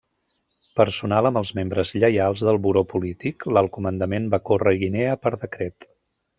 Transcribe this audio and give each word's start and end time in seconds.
Personal 0.79 1.29
amb 1.29 1.39
els 1.41 1.51
membres 1.59 1.91
lleials 2.05 2.43
del 2.49 2.59
Buró 2.65 2.83
Polític, 2.95 3.47
l'Alt 3.53 3.75
Comandament 3.79 4.29
va 4.35 4.43
córrer 4.51 4.77
Guinea 4.87 5.17
per 5.27 5.37
decret. 5.47 5.91